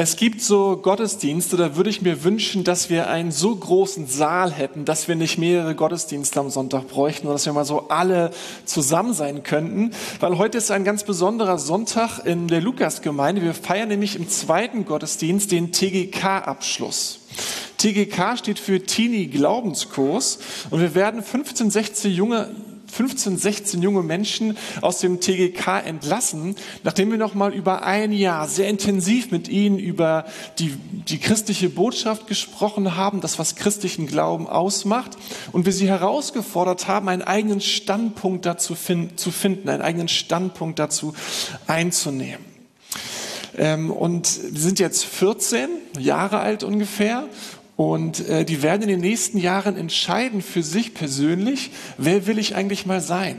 [0.00, 4.52] Es gibt so Gottesdienste, da würde ich mir wünschen, dass wir einen so großen Saal
[4.52, 8.30] hätten, dass wir nicht mehrere Gottesdienste am Sonntag bräuchten, oder dass wir mal so alle
[8.64, 9.90] zusammen sein könnten.
[10.20, 13.42] Weil heute ist ein ganz besonderer Sonntag in der Lukasgemeinde.
[13.42, 17.18] Wir feiern nämlich im zweiten Gottesdienst den TGK-Abschluss.
[17.78, 20.38] TGK steht für Teenie Glaubenskurs
[20.70, 22.50] und wir werden 15, 16 junge
[22.90, 28.48] 15, 16 junge Menschen aus dem TGK entlassen, nachdem wir noch mal über ein Jahr
[28.48, 30.24] sehr intensiv mit ihnen über
[30.58, 30.74] die,
[31.08, 35.16] die christliche Botschaft gesprochen haben, das, was christlichen Glauben ausmacht,
[35.52, 40.78] und wir sie herausgefordert haben, einen eigenen Standpunkt dazu fin zu finden, einen eigenen Standpunkt
[40.78, 41.14] dazu
[41.66, 42.44] einzunehmen.
[43.56, 45.68] Ähm, und wir sind jetzt 14
[45.98, 47.28] Jahre alt ungefähr
[47.78, 52.56] und äh, die werden in den nächsten Jahren entscheiden für sich persönlich, wer will ich
[52.56, 53.36] eigentlich mal sein?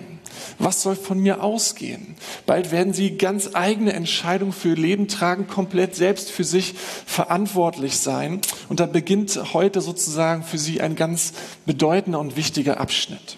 [0.59, 2.15] Was soll von mir ausgehen?
[2.45, 6.73] Bald werden sie ganz eigene Entscheidungen für ihr Leben tragen, komplett selbst für sich
[7.05, 8.40] verantwortlich sein.
[8.70, 11.34] Und da beginnt heute sozusagen für sie ein ganz
[11.65, 13.37] bedeutender und wichtiger Abschnitt.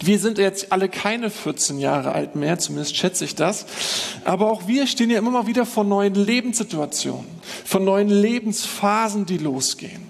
[0.00, 3.66] Wir sind jetzt alle keine 14 Jahre alt mehr, zumindest schätze ich das.
[4.24, 7.26] Aber auch wir stehen ja immer mal wieder vor neuen Lebenssituationen,
[7.64, 10.07] vor neuen Lebensphasen, die losgehen.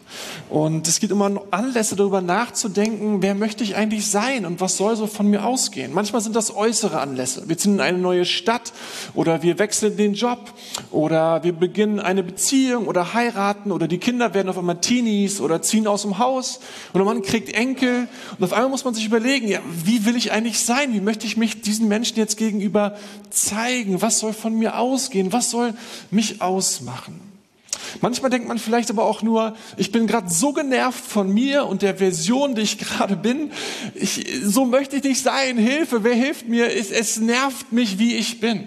[0.48, 4.96] Und es gibt immer Anlässe darüber nachzudenken, wer möchte ich eigentlich sein und was soll
[4.96, 5.92] so von mir ausgehen.
[5.92, 7.48] Manchmal sind das äußere Anlässe.
[7.48, 8.72] Wir ziehen in eine neue Stadt
[9.14, 10.52] oder wir wechseln den Job
[10.90, 15.60] oder wir beginnen eine Beziehung oder heiraten oder die Kinder werden auf einmal Teenies oder
[15.60, 16.60] ziehen aus dem Haus
[16.94, 20.32] oder man kriegt Enkel und auf einmal muss man sich überlegen, ja, wie will ich
[20.32, 20.94] eigentlich sein?
[20.94, 22.96] Wie möchte ich mich diesen Menschen jetzt gegenüber
[23.30, 24.00] zeigen?
[24.00, 25.32] Was soll von mir ausgehen?
[25.32, 25.74] Was soll
[26.10, 27.27] mich ausmachen?
[28.00, 31.82] Manchmal denkt man vielleicht aber auch nur, ich bin gerade so genervt von mir und
[31.82, 33.50] der Version, die ich gerade bin.
[33.94, 35.58] Ich, so möchte ich nicht sein.
[35.58, 36.74] Hilfe, wer hilft mir?
[36.74, 38.66] Es, es nervt mich, wie ich bin.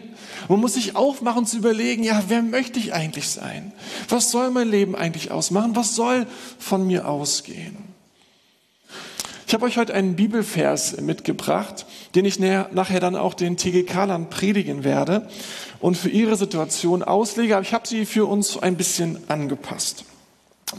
[0.49, 3.71] Man muss sich aufmachen zu überlegen, ja, wer möchte ich eigentlich sein?
[4.09, 5.75] Was soll mein Leben eigentlich ausmachen?
[5.75, 6.27] Was soll
[6.59, 7.90] von mir ausgehen?
[9.51, 11.85] Ich habe euch heute einen Bibelvers mitgebracht,
[12.15, 15.27] den ich nachher dann auch den TGK-Lern predigen werde
[15.81, 20.05] und für ihre Situation auslege, aber ich habe sie für uns ein bisschen angepasst.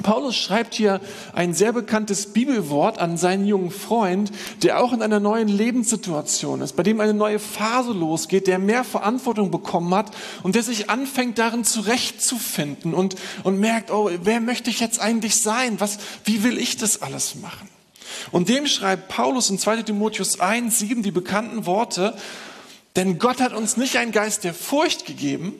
[0.02, 1.02] Paulus schreibt hier
[1.34, 4.32] ein sehr bekanntes Bibelwort an seinen jungen Freund,
[4.62, 8.84] der auch in einer neuen Lebenssituation ist, bei dem eine neue Phase losgeht, der mehr
[8.84, 10.12] Verantwortung bekommen hat
[10.44, 15.36] und der sich anfängt darin zurechtzufinden und, und merkt, oh, wer möchte ich jetzt eigentlich
[15.36, 15.78] sein?
[15.78, 17.68] Was, wie will ich das alles machen?
[18.30, 22.16] Und dem schreibt Paulus in 2 Timotheus 1, 7 die bekannten Worte,
[22.96, 25.54] denn Gott hat uns nicht einen Geist der Furcht gegeben,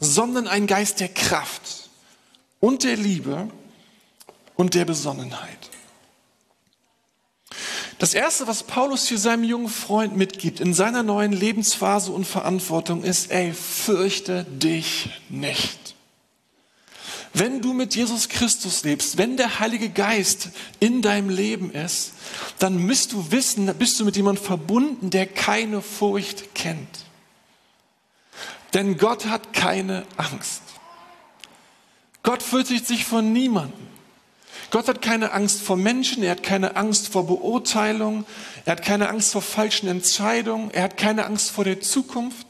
[0.00, 1.88] sondern einen Geist der Kraft
[2.60, 3.48] und der Liebe
[4.54, 5.70] und der Besonnenheit.
[7.98, 13.02] Das Erste, was Paulus hier seinem jungen Freund mitgibt in seiner neuen Lebensphase und Verantwortung
[13.02, 15.96] ist, ey, fürchte dich nicht.
[17.34, 20.48] Wenn du mit Jesus Christus lebst, wenn der Heilige Geist
[20.80, 22.12] in deinem Leben ist,
[22.58, 26.88] dann müsst du wissen, da bist du mit jemandem verbunden, der keine Furcht kennt.
[28.74, 30.62] Denn Gott hat keine Angst.
[32.22, 33.88] Gott fürchtet sich von niemandem.
[34.70, 38.26] Gott hat keine Angst vor Menschen, er hat keine Angst vor Beurteilung,
[38.66, 42.46] er hat keine Angst vor falschen Entscheidungen, er hat keine Angst vor der Zukunft.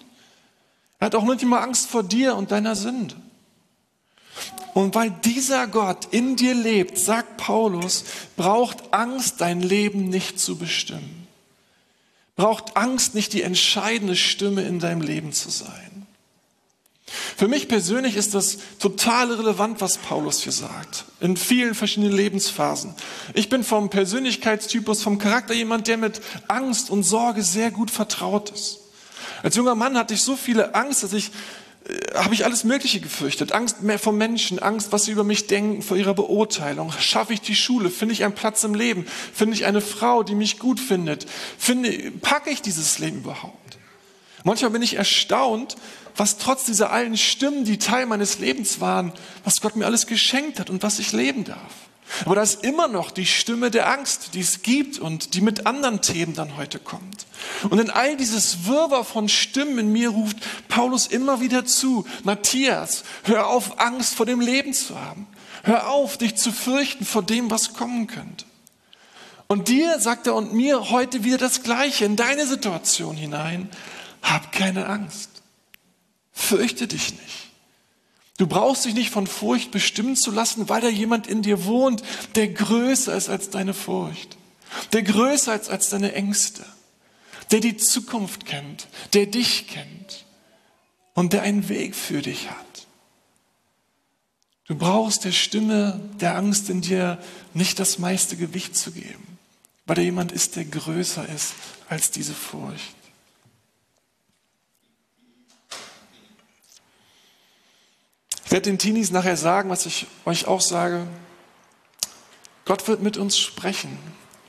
[0.98, 3.14] Er hat auch nicht immer Angst vor dir und deiner Sünde.
[4.74, 8.04] Und weil dieser Gott in dir lebt, sagt Paulus,
[8.36, 11.26] braucht Angst dein Leben nicht zu bestimmen.
[12.36, 16.06] Braucht Angst nicht die entscheidende Stimme in deinem Leben zu sein.
[17.36, 21.04] Für mich persönlich ist das total relevant, was Paulus hier sagt.
[21.20, 22.94] In vielen verschiedenen Lebensphasen.
[23.34, 28.50] Ich bin vom Persönlichkeitstypus, vom Charakter jemand, der mit Angst und Sorge sehr gut vertraut
[28.50, 28.80] ist.
[29.42, 31.30] Als junger Mann hatte ich so viele Angst, dass ich
[32.14, 33.52] habe ich alles Mögliche gefürchtet.
[33.52, 36.92] Angst mehr vor Menschen, Angst, was sie über mich denken, vor ihrer Beurteilung.
[36.92, 37.90] Schaffe ich die Schule?
[37.90, 39.06] Finde ich einen Platz im Leben?
[39.32, 41.26] Finde ich eine Frau, die mich gut findet?
[41.58, 41.90] Finde,
[42.20, 43.78] packe ich dieses Leben überhaupt?
[44.44, 45.76] Manchmal bin ich erstaunt,
[46.16, 49.12] was trotz dieser allen Stimmen, die Teil meines Lebens waren,
[49.44, 51.87] was Gott mir alles geschenkt hat und was ich leben darf.
[52.24, 55.66] Aber da ist immer noch die Stimme der Angst, die es gibt und die mit
[55.66, 57.26] anderen Themen dann heute kommt.
[57.70, 60.36] Und in all dieses Wirrwarr von Stimmen in mir ruft
[60.68, 65.26] Paulus immer wieder zu, Matthias, hör auf, Angst vor dem Leben zu haben.
[65.62, 68.44] Hör auf, dich zu fürchten vor dem, was kommen könnte.
[69.48, 73.70] Und dir, sagt er, und mir heute wieder das Gleiche in deine Situation hinein.
[74.22, 75.30] Hab keine Angst.
[76.32, 77.47] Fürchte dich nicht.
[78.38, 82.02] Du brauchst dich nicht von Furcht bestimmen zu lassen, weil da jemand in dir wohnt,
[82.36, 84.38] der größer ist als deine Furcht,
[84.92, 86.64] der größer ist als deine Ängste,
[87.50, 90.24] der die Zukunft kennt, der dich kennt
[91.14, 92.86] und der einen Weg für dich hat.
[94.66, 97.18] Du brauchst der Stimme der Angst in dir
[97.54, 99.38] nicht das meiste Gewicht zu geben,
[99.84, 101.54] weil da jemand ist, der größer ist
[101.88, 102.97] als diese Furcht.
[108.48, 111.06] Ich werde den Teenies nachher sagen, was ich euch auch sage.
[112.64, 113.98] Gott wird mit uns sprechen.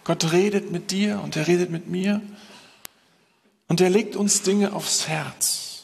[0.06, 2.22] Gott redet mit dir und er redet mit mir.
[3.68, 5.84] Und er legt uns Dinge aufs Herz.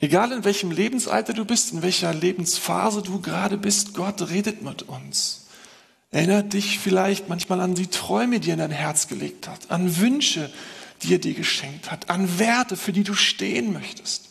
[0.00, 4.84] Egal in welchem Lebensalter du bist, in welcher Lebensphase du gerade bist, Gott redet mit
[4.84, 5.48] uns.
[6.10, 9.98] Erinnert dich vielleicht manchmal an die Träume, die er in dein Herz gelegt hat, an
[9.98, 10.50] Wünsche,
[11.02, 14.26] die er dir geschenkt hat, an Werte, für die du stehen möchtest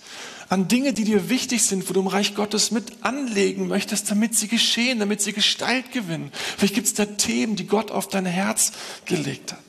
[0.50, 4.36] an Dinge, die dir wichtig sind, wo du im Reich Gottes mit anlegen möchtest, damit
[4.36, 6.32] sie geschehen, damit sie Gestalt gewinnen.
[6.58, 8.72] Vielleicht gibt es da Themen, die Gott auf dein Herz
[9.06, 9.60] gelegt hat.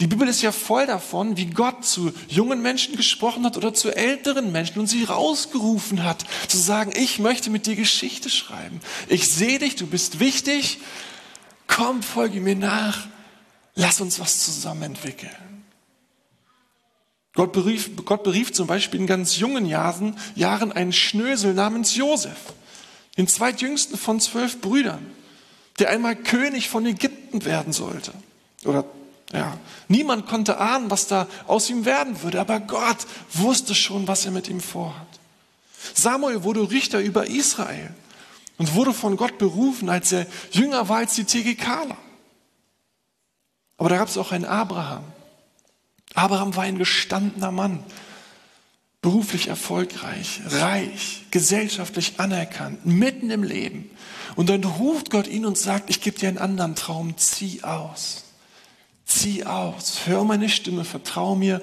[0.00, 3.94] Die Bibel ist ja voll davon, wie Gott zu jungen Menschen gesprochen hat oder zu
[3.94, 8.80] älteren Menschen und sie rausgerufen hat, zu sagen, ich möchte mit dir Geschichte schreiben.
[9.08, 10.78] Ich sehe dich, du bist wichtig.
[11.66, 13.06] Komm, folge mir nach.
[13.74, 15.57] Lass uns was zusammen entwickeln.
[17.38, 22.36] Gott berief, Gott berief zum Beispiel in ganz jungen Jahren, Jahren einen Schnösel namens Josef,
[23.16, 25.06] den zweitjüngsten von zwölf Brüdern,
[25.78, 28.12] der einmal König von Ägypten werden sollte.
[28.64, 28.84] Oder
[29.32, 29.56] ja,
[29.86, 34.32] niemand konnte ahnen, was da aus ihm werden würde, aber Gott wusste schon, was er
[34.32, 35.06] mit ihm vorhat.
[35.94, 37.94] Samuel wurde Richter über Israel
[38.56, 41.98] und wurde von Gott berufen, als er jünger war als die TGKler.
[43.76, 45.04] Aber da gab es auch einen Abraham,
[46.18, 47.84] Abraham war ein gestandener Mann,
[49.02, 53.88] beruflich erfolgreich, reich, gesellschaftlich anerkannt, mitten im Leben.
[54.34, 58.24] Und dann ruft Gott ihn und sagt, ich gebe dir einen anderen Traum, zieh aus.
[59.04, 61.62] Zieh aus, hör meine Stimme, vertrau mir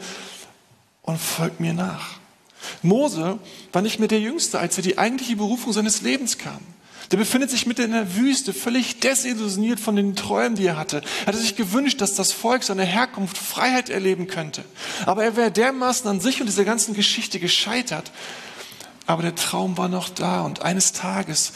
[1.01, 2.17] und folg mir nach.
[2.81, 3.37] Mose
[3.73, 6.61] war nicht mehr der Jüngste, als er die eigentliche Berufung seines Lebens kam.
[7.11, 11.01] Der befindet sich mitten in der Wüste, völlig desillusioniert von den Träumen, die er hatte.
[11.21, 14.63] Er hatte sich gewünscht, dass das Volk seiner Herkunft Freiheit erleben könnte.
[15.05, 18.11] Aber er wäre dermaßen an sich und dieser ganzen Geschichte gescheitert.
[19.05, 21.53] Aber der Traum war noch da und eines Tages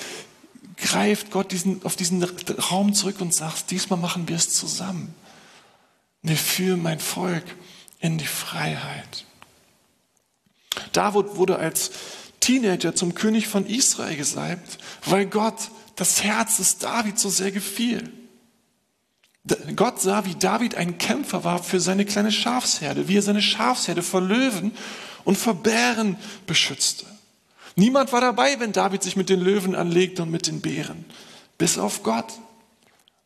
[0.77, 5.13] greift Gott diesen, auf diesen Raum zurück und sagt, diesmal machen wir es zusammen.
[6.21, 7.43] Wir führen mein Volk
[7.99, 9.25] in die Freiheit.
[10.91, 11.91] David wurde als
[12.49, 18.11] Teenager zum König von Israel gesalbt, weil Gott das Herz des David so sehr gefiel.
[19.75, 24.01] Gott sah, wie David ein Kämpfer war für seine kleine Schafsherde, wie er seine Schafsherde
[24.01, 24.71] vor Löwen
[25.25, 26.17] und vor Bären
[26.47, 27.05] beschützte.
[27.75, 31.05] Niemand war dabei, wenn David sich mit den Löwen anlegte und mit den Bären,
[31.59, 32.33] bis auf Gott.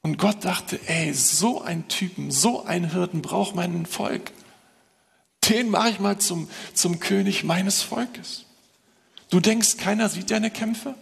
[0.02, 4.34] Und Gott dachte, ey, so ein Typen, so ein Hirten braucht mein Volk.
[5.50, 8.44] Den mache ich mal zum, zum König meines Volkes.
[9.34, 10.94] Du denkst, keiner sieht deine Kämpfe?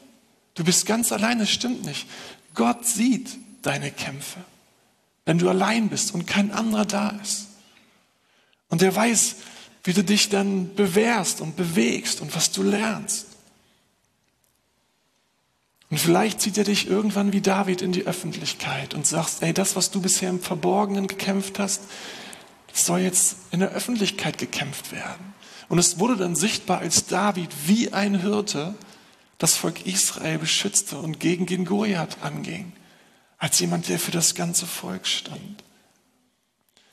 [0.53, 2.07] Du bist ganz allein, das stimmt nicht.
[2.55, 3.29] Gott sieht
[3.61, 4.39] deine Kämpfe,
[5.25, 7.47] wenn du allein bist und kein anderer da ist.
[8.69, 9.35] Und er weiß,
[9.83, 13.25] wie du dich dann bewährst und bewegst und was du lernst.
[15.89, 19.75] Und vielleicht zieht er dich irgendwann wie David in die Öffentlichkeit und sagst, ey, das,
[19.75, 21.81] was du bisher im Verborgenen gekämpft hast,
[22.71, 25.33] soll jetzt in der Öffentlichkeit gekämpft werden.
[25.71, 28.75] Und es wurde dann sichtbar, als David wie ein Hirte
[29.37, 32.73] das Volk Israel beschützte und gegen den Goliath anging,
[33.37, 35.63] als jemand, der für das ganze Volk stand.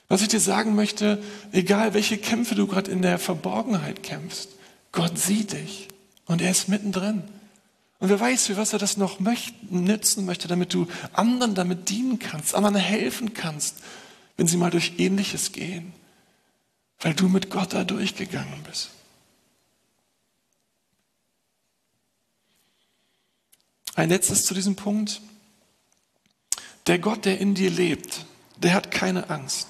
[0.06, 1.20] Was ich dir sagen möchte,
[1.50, 4.50] egal welche Kämpfe du gerade in der Verborgenheit kämpfst,
[4.92, 5.88] Gott sieht dich
[6.26, 7.24] und er ist mittendrin.
[7.98, 11.88] Und wer weiß, für was er das noch möchten, nützen möchte, damit du anderen damit
[11.88, 13.78] dienen kannst, anderen helfen kannst,
[14.36, 15.92] wenn sie mal durch Ähnliches gehen
[17.00, 18.90] weil du mit Gott da durchgegangen bist.
[23.94, 25.20] Ein letztes zu diesem Punkt.
[26.86, 28.26] Der Gott, der in dir lebt,
[28.56, 29.68] der hat keine Angst.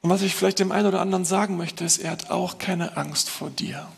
[0.00, 2.96] Und was ich vielleicht dem einen oder anderen sagen möchte, ist, er hat auch keine
[2.96, 3.88] Angst vor dir.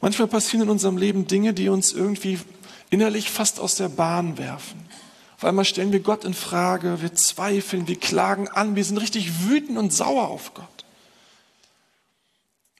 [0.00, 2.38] Manchmal passieren in unserem Leben Dinge, die uns irgendwie
[2.90, 4.88] innerlich fast aus der Bahn werfen.
[5.42, 9.48] Auf einmal stellen wir Gott in Frage, wir zweifeln, wir klagen an, wir sind richtig
[9.48, 10.84] wütend und sauer auf Gott.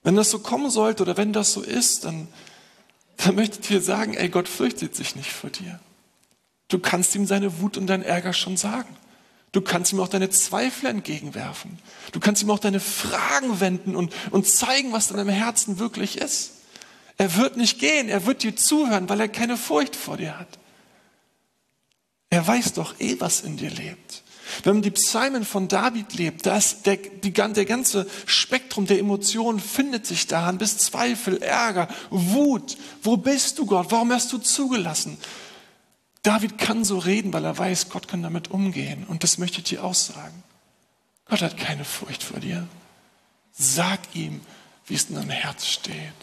[0.04, 2.28] Wenn das so kommen sollte oder wenn das so ist, dann,
[3.16, 5.81] dann möchte ich dir sagen, ey, Gott fürchtet sich nicht vor dir.
[6.69, 8.97] Du kannst ihm seine Wut und deinen Ärger schon sagen.
[9.50, 11.81] Du kannst ihm auch deine Zweifel entgegenwerfen.
[12.12, 16.16] Du kannst ihm auch deine Fragen wenden und, und zeigen, was in deinem Herzen wirklich
[16.16, 16.52] ist.
[17.16, 20.61] Er wird nicht gehen, er wird dir zuhören, weil er keine Furcht vor dir hat.
[22.32, 24.22] Er weiß doch eh, was in dir lebt.
[24.62, 29.60] Wenn man die Psalmen von David lebt, das, der, die, der ganze Spektrum der Emotionen
[29.60, 32.78] findet sich daran, bis Zweifel, Ärger, Wut.
[33.02, 33.88] Wo bist du Gott?
[33.90, 35.18] Warum hast du zugelassen?
[36.22, 39.04] David kann so reden, weil er weiß, Gott kann damit umgehen.
[39.06, 40.42] Und das möchte ich dir auch sagen.
[41.26, 42.66] Gott hat keine Furcht vor dir.
[43.52, 44.40] Sag ihm,
[44.86, 46.14] wie es in deinem Herz steht.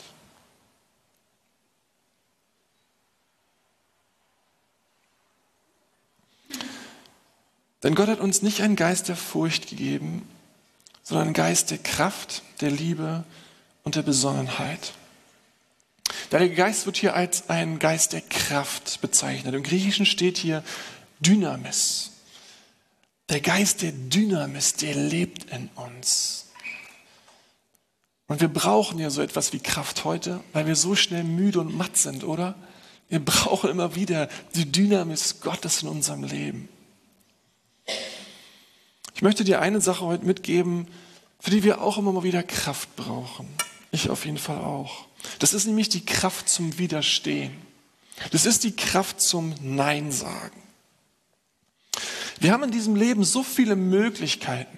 [7.84, 10.28] Denn Gott hat uns nicht einen Geist der Furcht gegeben,
[11.04, 13.24] sondern einen Geist der Kraft, der Liebe
[13.84, 14.94] und der Besonnenheit.
[16.32, 19.56] Der Geist wird hier als ein Geist der Kraft bezeichnet.
[19.56, 20.64] Im Griechischen steht hier
[21.20, 22.12] Dynamis.
[23.30, 26.48] Der Geist der Dynamis, der lebt in uns.
[28.28, 31.76] Und wir brauchen ja so etwas wie Kraft heute, weil wir so schnell müde und
[31.76, 32.56] matt sind, oder?
[33.08, 36.70] Wir brauchen immer wieder die Dynamis Gottes in unserem Leben.
[39.16, 40.88] Ich möchte dir eine Sache heute mitgeben,
[41.40, 43.48] für die wir auch immer mal wieder Kraft brauchen.
[43.92, 45.08] Ich auf jeden Fall auch.
[45.40, 47.52] Das ist nämlich die Kraft zum Widerstehen.
[48.32, 50.62] Das ist die Kraft zum Nein sagen.
[52.40, 54.78] Wir haben in diesem Leben so viele Möglichkeiten.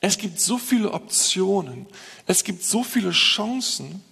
[0.00, 1.86] Es gibt so viele Optionen.
[2.26, 4.02] Es gibt so viele Chancen,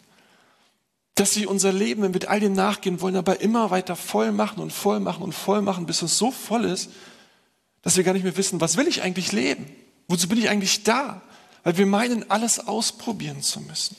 [1.14, 4.30] dass sie unser Leben, wenn wir mit all dem nachgehen wollen, aber immer weiter voll
[4.30, 6.90] machen und voll machen und voll machen, bis es so voll ist,
[7.82, 9.66] dass wir gar nicht mehr wissen, was will ich eigentlich leben?
[10.08, 11.22] Wozu bin ich eigentlich da?
[11.64, 13.96] Weil wir meinen, alles ausprobieren zu müssen.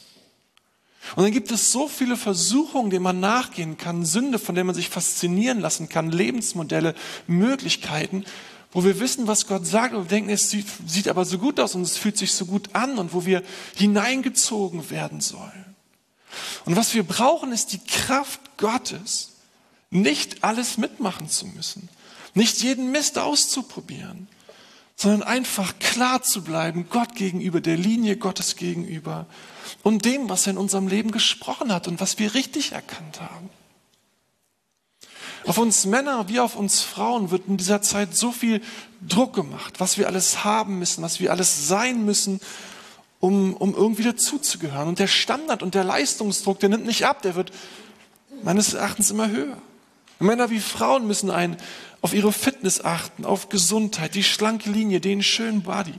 [1.16, 4.76] Und dann gibt es so viele Versuchungen, denen man nachgehen kann, Sünde, von denen man
[4.76, 6.94] sich faszinieren lassen kann, Lebensmodelle,
[7.28, 8.26] Möglichkeiten,
[8.72, 11.60] wo wir wissen, was Gott sagt und wir denken, es sieht, sieht aber so gut
[11.60, 13.44] aus und es fühlt sich so gut an und wo wir
[13.76, 15.76] hineingezogen werden sollen.
[16.66, 19.32] Und was wir brauchen, ist die Kraft Gottes,
[19.92, 21.90] nicht alles mitmachen zu müssen,
[22.34, 24.28] nicht jeden Mist auszuprobieren,
[24.96, 29.28] sondern einfach klar zu bleiben, Gott gegenüber, der Linie Gottes gegenüber
[29.82, 33.50] und dem, was er in unserem Leben gesprochen hat und was wir richtig erkannt haben.
[35.46, 38.62] Auf uns Männer wie auf uns Frauen wird in dieser Zeit so viel
[39.08, 42.42] Druck gemacht, was wir alles haben müssen, was wir alles sein müssen,
[43.22, 44.90] um, um irgendwie dazuzugehören.
[44.90, 47.52] Und der Standard und der Leistungsdruck, der nimmt nicht ab, der wird
[48.44, 49.58] meines Erachtens immer höher.
[50.20, 51.58] Männer wie Frauen müssen ein,
[52.02, 55.96] auf ihre Fitness achten, auf Gesundheit, die schlanke Linie, den schönen Body.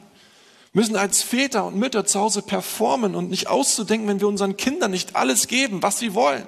[0.72, 4.92] Müssen als Väter und Mütter zu Hause performen und nicht auszudenken, wenn wir unseren Kindern
[4.92, 6.46] nicht alles geben, was sie wollen.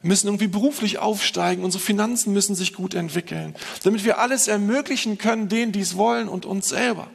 [0.00, 3.54] Wir müssen irgendwie beruflich aufsteigen, unsere Finanzen müssen sich gut entwickeln,
[3.84, 7.08] damit wir alles ermöglichen können, denen, die es wollen und uns selber.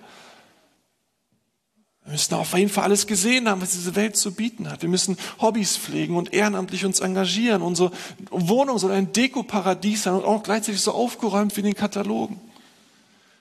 [2.10, 4.82] Wir müssen auf jeden Fall alles gesehen haben, was diese Welt zu bieten hat.
[4.82, 7.62] Wir müssen Hobbys pflegen und ehrenamtlich uns engagieren.
[7.62, 7.92] Unsere
[8.32, 12.42] Wohnung soll ein Dekoparadies sein und auch gleichzeitig so aufgeräumt wie in den Katalogen.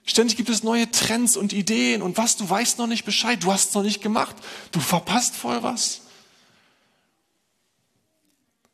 [0.05, 3.51] Ständig gibt es neue Trends und Ideen und was, du weißt noch nicht Bescheid, du
[3.51, 4.37] hast es noch nicht gemacht,
[4.71, 6.03] du verpasst voll was.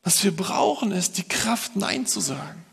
[0.02, 2.63] Was wir brauchen, ist die Kraft, Nein zu sagen.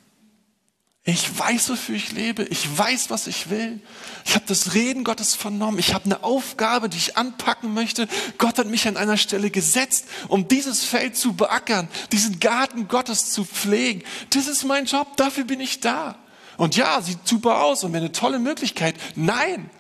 [1.03, 2.43] Ich weiß, wofür ich lebe.
[2.43, 3.79] Ich weiß, was ich will.
[4.23, 5.79] Ich habe das Reden Gottes vernommen.
[5.79, 8.07] Ich habe eine Aufgabe, die ich anpacken möchte.
[8.37, 13.31] Gott hat mich an einer Stelle gesetzt, um dieses Feld zu beackern, diesen Garten Gottes
[13.31, 14.03] zu pflegen.
[14.29, 15.17] Das ist mein Job.
[15.17, 16.19] Dafür bin ich da.
[16.57, 18.95] Und ja, sieht super aus und wäre eine tolle Möglichkeit.
[19.15, 19.71] Nein.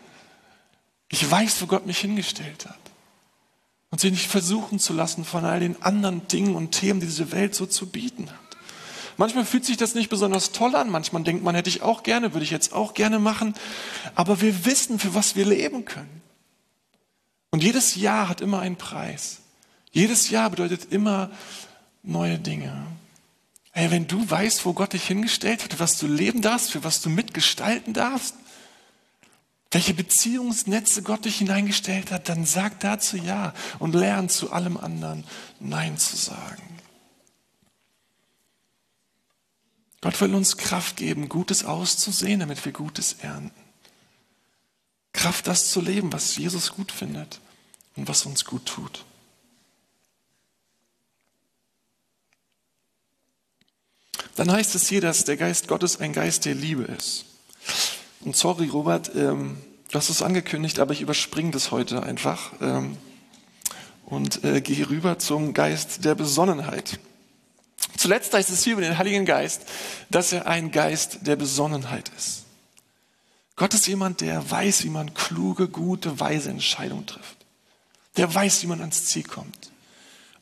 [1.09, 2.79] Ich weiß, wo Gott mich hingestellt hat.
[3.91, 7.31] Und sie nicht versuchen zu lassen von all den anderen Dingen und Themen, die diese
[7.31, 8.40] Welt so zu bieten hat.
[9.17, 10.89] Manchmal fühlt sich das nicht besonders toll an.
[10.89, 13.53] Manchmal denkt man, hätte ich auch gerne, würde ich jetzt auch gerne machen.
[14.15, 16.21] Aber wir wissen, für was wir leben können.
[17.51, 19.39] Und jedes Jahr hat immer einen Preis.
[19.91, 21.29] Jedes Jahr bedeutet immer
[22.03, 22.85] neue Dinge.
[23.73, 27.01] Ey, wenn du weißt, wo Gott dich hingestellt hat, was du leben darfst, für was
[27.01, 28.35] du mitgestalten darfst,
[29.71, 35.23] welche Beziehungsnetze Gott dich hineingestellt hat, dann sag dazu Ja und lern zu allem anderen
[35.59, 36.80] Nein zu sagen.
[40.01, 43.51] Gott will uns Kraft geben, Gutes auszusehen, damit wir Gutes ernten.
[45.13, 47.39] Kraft, das zu leben, was Jesus gut findet
[47.95, 49.05] und was uns gut tut.
[54.35, 57.25] Dann heißt es hier, dass der Geist Gottes ein Geist der Liebe ist.
[58.21, 59.57] Und sorry, Robert, ähm,
[59.89, 62.97] du hast es angekündigt, aber ich überspringe das heute einfach ähm,
[64.05, 66.99] und äh, gehe rüber zum Geist der Besonnenheit.
[68.01, 69.61] Zuletzt heißt es hier über den Heiligen Geist,
[70.09, 72.45] dass er ein Geist der Besonnenheit ist.
[73.55, 77.37] Gott ist jemand, der weiß, wie man kluge, gute, weise Entscheidungen trifft.
[78.17, 79.71] Der weiß, wie man ans Ziel kommt.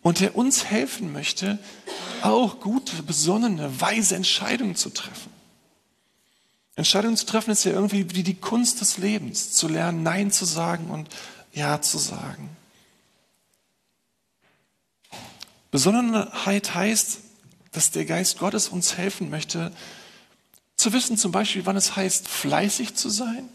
[0.02, 1.60] Und der uns helfen möchte,
[2.22, 5.34] auch gute, besonnene, weise Entscheidungen zu treffen.
[6.78, 10.46] Entscheidungen zu treffen ist ja irgendwie wie die Kunst des Lebens, zu lernen, Nein zu
[10.46, 11.10] sagen und
[11.52, 12.56] Ja zu sagen.
[15.72, 17.20] Besonderheit heißt,
[17.72, 19.72] dass der Geist Gottes uns helfen möchte,
[20.76, 23.50] zu wissen zum Beispiel, wann es heißt, fleißig zu sein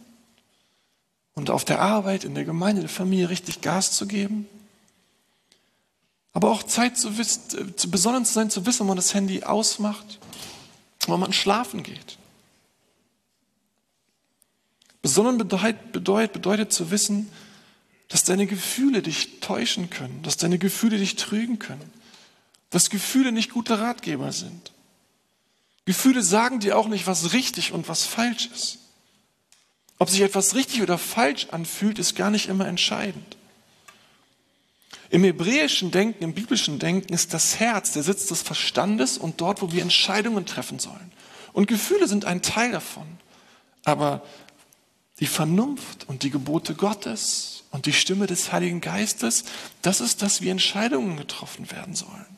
[1.35, 4.47] und auf der Arbeit, in der Gemeinde, in der Familie richtig Gas zu geben.
[6.33, 9.43] Aber auch Zeit zu, wissen, zu besonnen zu sein, zu wissen, wann man das Handy
[9.43, 10.19] ausmacht,
[11.07, 12.19] wann man schlafen geht.
[15.01, 17.31] Besonnen bedeutet, bedeutet, bedeutet zu wissen,
[18.09, 21.91] dass deine Gefühle dich täuschen können, dass deine Gefühle dich trügen können,
[22.75, 24.73] dass Gefühle nicht gute Ratgeber sind.
[25.85, 28.79] Gefühle sagen dir auch nicht, was richtig und was falsch ist.
[30.01, 33.37] Ob sich etwas richtig oder falsch anfühlt, ist gar nicht immer entscheidend.
[35.09, 39.63] Im hebräischen Denken, im biblischen Denken ist das Herz der Sitz des Verstandes und dort,
[39.63, 41.13] wo wir Entscheidungen treffen sollen.
[41.53, 43.07] Und Gefühle sind ein Teil davon.
[43.85, 44.27] Aber
[45.21, 49.45] die Vernunft und die Gebote Gottes und die Stimme des Heiligen Geistes,
[49.81, 52.34] das ist, dass wir Entscheidungen getroffen werden sollen.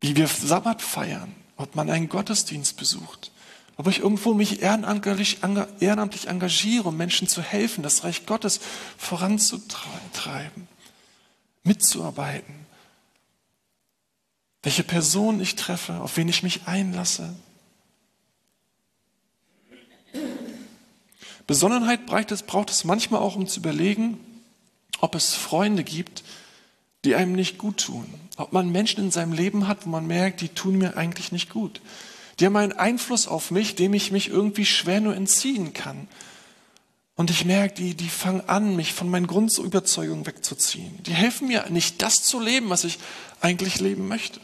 [0.00, 3.32] Wie wir Sabbat feiern, ob man einen Gottesdienst besucht,
[3.76, 5.38] ob ich irgendwo mich ehrenamtlich,
[5.80, 8.60] ehrenamtlich engagiere, um Menschen zu helfen, das Reich Gottes
[8.96, 10.68] voranzutreiben,
[11.62, 12.66] mitzuarbeiten.
[14.62, 17.34] Welche Person ich treffe, auf wen ich mich einlasse.
[21.46, 24.18] Besonnenheit braucht es, braucht es manchmal auch, um zu überlegen,
[25.00, 26.22] ob es Freunde gibt,
[27.04, 28.12] die einem nicht gut tun.
[28.38, 31.50] Ob man Menschen in seinem Leben hat, wo man merkt, die tun mir eigentlich nicht
[31.50, 31.80] gut.
[32.38, 36.06] Die haben einen Einfluss auf mich, dem ich mich irgendwie schwer nur entziehen kann.
[37.16, 41.02] Und ich merke, die, die fangen an, mich von meinen Grundüberzeugungen wegzuziehen.
[41.02, 43.00] Die helfen mir nicht, das zu leben, was ich
[43.40, 44.40] eigentlich leben möchte.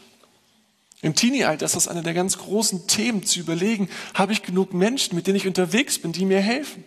[1.01, 5.15] Im Teenie-Alter ist das eine der ganz großen Themen, zu überlegen, habe ich genug Menschen,
[5.15, 6.83] mit denen ich unterwegs bin, die mir helfen?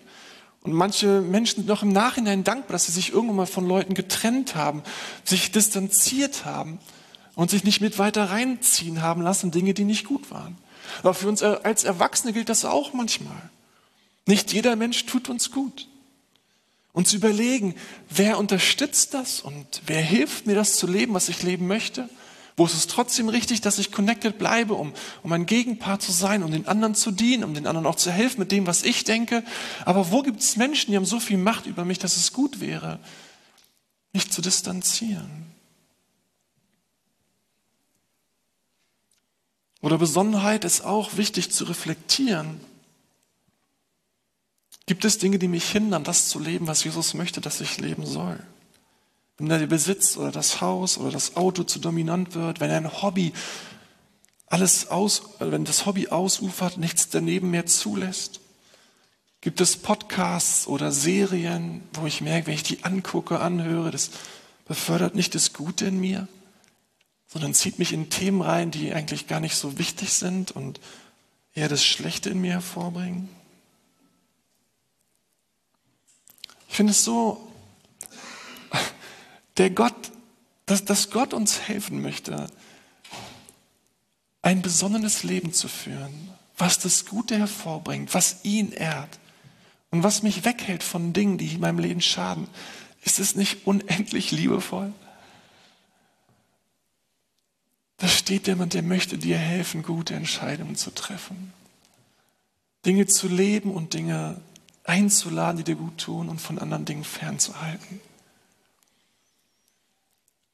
[0.61, 3.95] Und manche Menschen sind noch im Nachhinein dankbar, dass sie sich irgendwann mal von Leuten
[3.95, 4.83] getrennt haben,
[5.25, 6.81] sich distanziert haben
[7.39, 10.59] und sich nicht mit weiter reinziehen haben lassen, Dinge, die nicht gut waren.
[11.05, 13.51] Aber für uns als Erwachsene gilt das auch manchmal.
[14.27, 15.87] Nicht jeder Mensch tut uns gut.
[16.93, 17.77] Und zu überlegen,
[18.11, 22.09] wer unterstützt das und wer hilft mir das zu leben, was ich leben möchte?
[22.57, 26.43] Wo ist es trotzdem richtig, dass ich connected bleibe, um, um ein Gegenpart zu sein,
[26.43, 29.05] um den anderen zu dienen, um den anderen auch zu helfen mit dem, was ich
[29.05, 29.45] denke?
[29.85, 32.59] Aber wo gibt es Menschen, die haben so viel Macht über mich, dass es gut
[32.59, 32.99] wäre,
[34.13, 35.57] mich zu distanzieren?
[39.81, 42.61] Oder Besonnenheit ist auch wichtig zu reflektieren.
[44.87, 48.07] Gibt es Dinge, die mich hindern, das zu leben, was Jesus möchte, dass ich leben
[48.07, 48.41] soll?
[49.37, 53.33] Wenn der Besitz oder das Haus oder das Auto zu dominant wird, wenn ein Hobby
[54.47, 58.41] alles aus, wenn das Hobby ausufert, nichts daneben mehr zulässt?
[59.41, 64.11] Gibt es Podcasts oder Serien, wo ich merke, wenn ich die angucke, anhöre, das
[64.65, 66.27] befördert nicht das Gute in mir?
[67.29, 70.81] Sondern zieht mich in Themen rein, die eigentlich gar nicht so wichtig sind und
[71.55, 73.29] eher das Schlechte in mir hervorbringen.
[76.69, 77.53] Ich finde es so,
[79.59, 80.11] der Gott,
[80.67, 82.47] dass, dass Gott uns helfen möchte,
[84.41, 89.19] ein besonnenes Leben zu führen, was das Gute hervorbringt, was ihn ehrt
[89.91, 92.47] und was mich weghält von Dingen, die meinem Leben schaden.
[93.03, 94.93] Ist es nicht unendlich liebevoll?
[97.99, 101.53] Da steht jemand, der möchte dir helfen, gute Entscheidungen zu treffen.
[102.87, 104.41] Dinge zu leben und Dinge
[104.85, 108.01] einzuladen, die dir gut tun und von anderen Dingen fernzuhalten.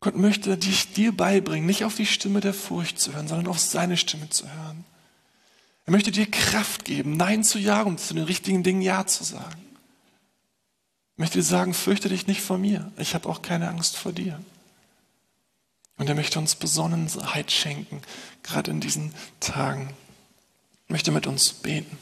[0.01, 3.59] Gott möchte dich dir beibringen, nicht auf die Stimme der Furcht zu hören, sondern auf
[3.59, 4.85] seine Stimme zu hören.
[5.87, 9.23] Er möchte dir Kraft geben, Nein zu jagen und zu den richtigen Dingen Ja zu
[9.23, 9.63] sagen.
[11.17, 12.91] Er möchte dir sagen, fürchte dich nicht vor mir.
[12.97, 14.41] Ich habe auch keine Angst vor dir.
[15.97, 18.03] Und er möchte uns Besonnenheit schenken,
[18.43, 19.95] gerade in diesen Tagen.
[20.87, 21.99] Ich möchte mit uns beten.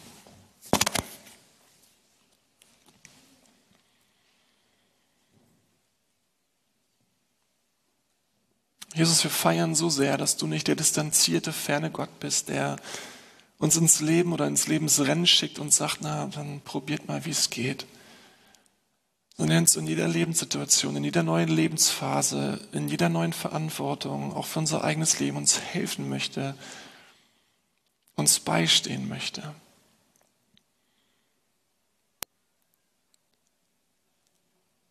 [8.95, 12.77] Jesus, wir feiern so sehr, dass du nicht der distanzierte, ferne Gott bist, der
[13.59, 17.49] uns ins Leben oder ins Lebensrennen schickt und sagt, na, dann probiert mal, wie es
[17.49, 17.87] geht
[19.37, 24.59] sondern uns in jeder Lebenssituation, in jeder neuen Lebensphase, in jeder neuen Verantwortung, auch für
[24.59, 26.55] unser eigenes Leben uns helfen möchte,
[28.15, 29.55] uns beistehen möchte.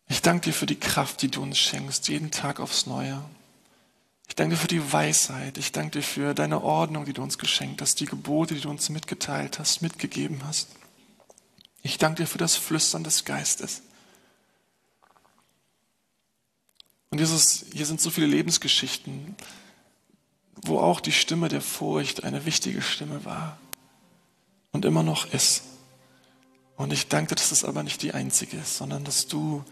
[0.07, 3.23] Ich danke dir für die Kraft, die du uns schenkst, jeden Tag aufs Neue.
[4.27, 5.57] Ich danke dir für die Weisheit.
[5.57, 8.69] Ich danke dir für deine Ordnung, die du uns geschenkt hast, die Gebote, die du
[8.69, 10.69] uns mitgeteilt hast, mitgegeben hast.
[11.81, 13.83] Ich danke dir für das Flüstern des Geistes.
[17.11, 19.35] Und Jesus, hier sind so viele Lebensgeschichten,
[20.63, 23.59] wo auch die Stimme der Furcht eine wichtige Stimme war
[24.71, 25.63] und immer noch ist.
[26.77, 29.63] Und ich danke, dass das aber nicht die einzige ist, sondern dass du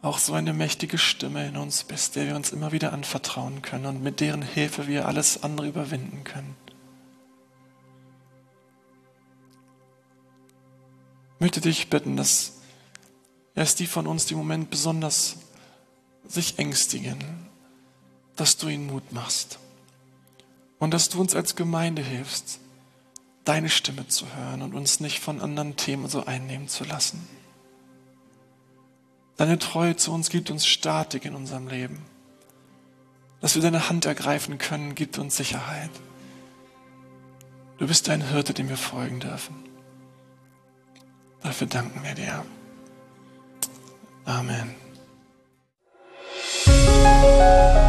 [0.00, 3.84] auch so eine mächtige Stimme in uns bist, der wir uns immer wieder anvertrauen können
[3.84, 6.56] und mit deren Hilfe wir alles andere überwinden können.
[11.34, 12.54] Ich möchte dich bitten, dass
[13.54, 15.36] erst die von uns, die im Moment besonders
[16.30, 17.18] sich ängstigen,
[18.36, 19.58] dass du ihnen Mut machst
[20.78, 22.60] und dass du uns als Gemeinde hilfst,
[23.44, 27.26] deine Stimme zu hören und uns nicht von anderen Themen so einnehmen zu lassen.
[29.36, 32.04] Deine Treue zu uns gibt uns Statik in unserem Leben.
[33.40, 35.90] Dass wir deine Hand ergreifen können, gibt uns Sicherheit.
[37.78, 39.54] Du bist ein Hirte, dem wir folgen dürfen.
[41.42, 42.44] Dafür danken wir dir.
[44.26, 44.79] Amen.
[47.02, 47.79] Música